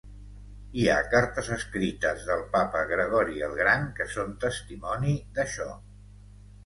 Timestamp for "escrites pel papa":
1.55-2.81